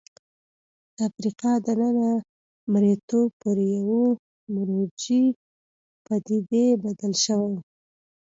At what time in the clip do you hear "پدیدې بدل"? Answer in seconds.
6.05-7.13